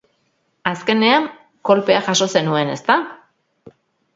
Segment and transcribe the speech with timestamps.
[0.69, 1.27] Azkenean
[1.71, 2.97] kolpea jaso zenuen, ezta?